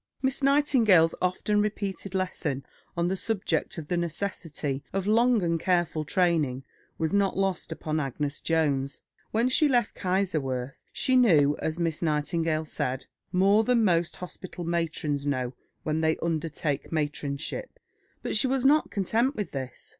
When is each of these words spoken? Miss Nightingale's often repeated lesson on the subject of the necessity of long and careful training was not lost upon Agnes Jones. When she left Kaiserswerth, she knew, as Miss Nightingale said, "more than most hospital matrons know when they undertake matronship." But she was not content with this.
Miss 0.23 0.41
Nightingale's 0.41 1.13
often 1.21 1.61
repeated 1.61 2.15
lesson 2.15 2.65
on 2.97 3.07
the 3.07 3.15
subject 3.15 3.77
of 3.77 3.87
the 3.87 3.97
necessity 3.97 4.83
of 4.93 5.05
long 5.05 5.43
and 5.43 5.59
careful 5.59 6.03
training 6.03 6.63
was 6.97 7.13
not 7.13 7.37
lost 7.37 7.71
upon 7.71 7.99
Agnes 7.99 8.39
Jones. 8.41 9.03
When 9.29 9.47
she 9.47 9.67
left 9.67 9.93
Kaiserswerth, 9.93 10.81
she 10.91 11.15
knew, 11.15 11.55
as 11.59 11.77
Miss 11.77 12.01
Nightingale 12.01 12.65
said, 12.65 13.05
"more 13.31 13.63
than 13.63 13.85
most 13.85 14.15
hospital 14.15 14.63
matrons 14.63 15.27
know 15.27 15.53
when 15.83 16.01
they 16.01 16.17
undertake 16.17 16.91
matronship." 16.91 17.79
But 18.23 18.35
she 18.35 18.47
was 18.47 18.65
not 18.65 18.89
content 18.89 19.35
with 19.35 19.51
this. 19.51 19.89